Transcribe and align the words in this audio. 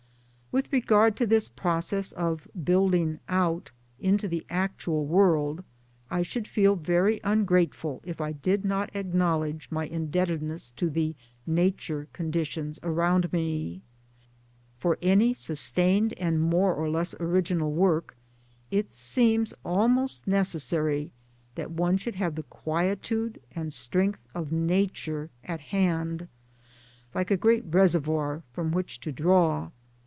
With 0.53 0.73
regard 0.73 1.15
to 1.15 1.25
this 1.25 1.47
process 1.47 2.11
of" 2.11 2.45
building 2.65 3.21
out" 3.29 3.71
into 4.09 4.27
the 4.27 4.45
actual 4.49 5.05
world 5.05 5.63
I 6.09 6.23
should 6.23 6.45
feel 6.45 6.75
very 6.75 7.21
ungrateful 7.23 7.99
1 8.01 8.01
if 8.03 8.19
I 8.19 8.33
did 8.33 8.65
not 8.65 8.93
acknowledge 8.93 9.71
my 9.71 9.85
indebtedness 9.87 10.71
to 10.71 10.89
trie 10.89 11.15
Nature 11.47 12.09
conditions 12.11 12.81
around 12.83 13.31
me. 13.31 13.81
For 14.77 14.97
any 15.01 15.33
sustained 15.33 16.13
and 16.19 16.41
more 16.41 16.75
or 16.75 16.89
less 16.89 17.15
original 17.21 17.71
work 17.71 18.17
it 18.69 18.93
seems 18.93 19.53
almost 19.63 20.25
neces 20.25 20.59
sary 20.63 21.13
that 21.55 21.71
one 21.71 21.95
should 21.95 22.15
have 22.15 22.35
the 22.35 22.43
quietude 22.43 23.41
and 23.55 23.71
strength 23.71 24.27
of 24.35 24.51
Nature 24.51 25.29
at 25.45 25.61
hand, 25.61 26.27
like 27.15 27.31
a 27.31 27.37
great 27.37 27.63
reservoir 27.69 28.43
from 28.51 28.73
which 28.73 28.99
to 28.99 29.13
draw. 29.13 29.71